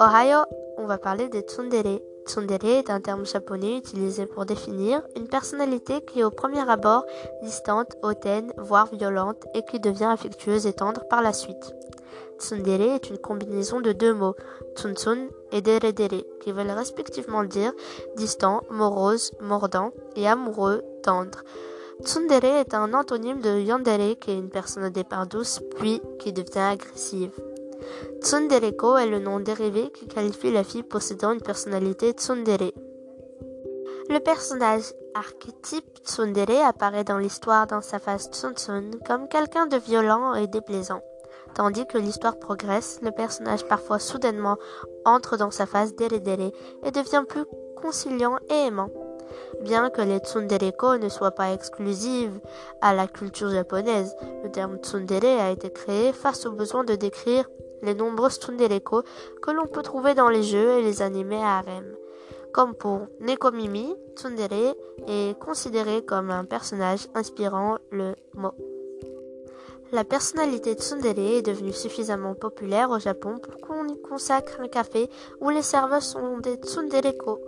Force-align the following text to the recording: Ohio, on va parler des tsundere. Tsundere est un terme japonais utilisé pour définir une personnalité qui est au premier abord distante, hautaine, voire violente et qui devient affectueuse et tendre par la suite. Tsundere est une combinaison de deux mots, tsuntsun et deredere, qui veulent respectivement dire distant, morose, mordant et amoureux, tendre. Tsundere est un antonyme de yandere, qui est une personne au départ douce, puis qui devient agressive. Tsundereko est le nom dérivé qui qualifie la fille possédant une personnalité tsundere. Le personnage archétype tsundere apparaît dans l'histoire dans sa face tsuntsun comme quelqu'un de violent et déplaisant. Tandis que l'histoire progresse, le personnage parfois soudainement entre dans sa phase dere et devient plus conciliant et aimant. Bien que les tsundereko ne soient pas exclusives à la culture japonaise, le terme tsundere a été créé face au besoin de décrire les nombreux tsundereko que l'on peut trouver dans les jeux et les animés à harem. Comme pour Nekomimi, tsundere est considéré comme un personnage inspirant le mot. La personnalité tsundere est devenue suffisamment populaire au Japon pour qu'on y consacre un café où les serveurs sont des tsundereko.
Ohio, 0.00 0.44
on 0.78 0.86
va 0.86 0.98
parler 0.98 1.28
des 1.28 1.40
tsundere. 1.40 2.00
Tsundere 2.26 2.78
est 2.78 2.90
un 2.90 3.00
terme 3.00 3.26
japonais 3.26 3.78
utilisé 3.78 4.26
pour 4.26 4.46
définir 4.46 5.02
une 5.16 5.28
personnalité 5.28 6.00
qui 6.02 6.20
est 6.20 6.24
au 6.24 6.30
premier 6.30 6.68
abord 6.68 7.04
distante, 7.42 7.96
hautaine, 8.02 8.52
voire 8.56 8.86
violente 8.94 9.44
et 9.54 9.62
qui 9.64 9.80
devient 9.80 10.04
affectueuse 10.04 10.66
et 10.66 10.72
tendre 10.72 11.06
par 11.08 11.22
la 11.22 11.32
suite. 11.32 11.74
Tsundere 12.38 12.94
est 12.94 13.10
une 13.10 13.18
combinaison 13.18 13.80
de 13.80 13.92
deux 13.92 14.14
mots, 14.14 14.36
tsuntsun 14.76 15.28
et 15.52 15.60
deredere, 15.60 16.24
qui 16.40 16.52
veulent 16.52 16.70
respectivement 16.70 17.44
dire 17.44 17.72
distant, 18.16 18.62
morose, 18.70 19.32
mordant 19.40 19.92
et 20.16 20.28
amoureux, 20.28 20.82
tendre. 21.02 21.42
Tsundere 22.04 22.60
est 22.60 22.74
un 22.74 22.92
antonyme 22.92 23.40
de 23.40 23.60
yandere, 23.60 24.18
qui 24.20 24.30
est 24.30 24.38
une 24.38 24.50
personne 24.50 24.84
au 24.84 24.90
départ 24.90 25.26
douce, 25.26 25.60
puis 25.76 26.02
qui 26.18 26.34
devient 26.34 26.58
agressive. 26.58 27.32
Tsundereko 28.20 28.98
est 28.98 29.06
le 29.06 29.18
nom 29.18 29.40
dérivé 29.40 29.90
qui 29.90 30.06
qualifie 30.06 30.52
la 30.52 30.64
fille 30.64 30.82
possédant 30.82 31.32
une 31.32 31.40
personnalité 31.40 32.10
tsundere. 32.12 32.72
Le 34.10 34.18
personnage 34.18 34.92
archétype 35.14 35.98
tsundere 36.04 36.66
apparaît 36.66 37.04
dans 37.04 37.18
l'histoire 37.18 37.66
dans 37.66 37.80
sa 37.80 37.98
face 37.98 38.28
tsuntsun 38.30 38.90
comme 39.06 39.28
quelqu'un 39.28 39.66
de 39.66 39.78
violent 39.78 40.34
et 40.34 40.46
déplaisant. 40.46 41.00
Tandis 41.54 41.86
que 41.86 41.98
l'histoire 41.98 42.38
progresse, 42.38 43.00
le 43.02 43.12
personnage 43.12 43.66
parfois 43.66 43.98
soudainement 43.98 44.58
entre 45.04 45.36
dans 45.36 45.50
sa 45.50 45.66
phase 45.66 45.94
dere 45.94 46.12
et 46.12 46.90
devient 46.90 47.24
plus 47.26 47.44
conciliant 47.80 48.36
et 48.50 48.66
aimant. 48.66 48.90
Bien 49.60 49.90
que 49.90 50.02
les 50.02 50.18
tsundereko 50.18 50.98
ne 50.98 51.08
soient 51.08 51.30
pas 51.30 51.52
exclusives 51.52 52.38
à 52.80 52.94
la 52.94 53.06
culture 53.06 53.50
japonaise, 53.50 54.14
le 54.42 54.50
terme 54.50 54.78
tsundere 54.78 55.40
a 55.40 55.50
été 55.50 55.70
créé 55.70 56.12
face 56.12 56.46
au 56.46 56.52
besoin 56.52 56.84
de 56.84 56.94
décrire 56.94 57.48
les 57.82 57.94
nombreux 57.94 58.30
tsundereko 58.30 59.02
que 59.42 59.50
l'on 59.50 59.66
peut 59.66 59.82
trouver 59.82 60.14
dans 60.14 60.28
les 60.28 60.42
jeux 60.42 60.78
et 60.78 60.82
les 60.82 61.02
animés 61.02 61.42
à 61.42 61.58
harem. 61.58 61.94
Comme 62.52 62.74
pour 62.74 63.08
Nekomimi, 63.20 63.94
tsundere 64.16 64.74
est 65.08 65.38
considéré 65.38 66.04
comme 66.04 66.30
un 66.30 66.44
personnage 66.44 67.08
inspirant 67.14 67.78
le 67.90 68.14
mot. 68.34 68.54
La 69.92 70.02
personnalité 70.02 70.74
tsundere 70.74 71.38
est 71.38 71.42
devenue 71.42 71.72
suffisamment 71.72 72.34
populaire 72.34 72.90
au 72.90 72.98
Japon 72.98 73.38
pour 73.38 73.60
qu'on 73.60 73.86
y 73.86 74.00
consacre 74.00 74.60
un 74.60 74.68
café 74.68 75.08
où 75.40 75.50
les 75.50 75.62
serveurs 75.62 76.02
sont 76.02 76.38
des 76.38 76.56
tsundereko. 76.56 77.40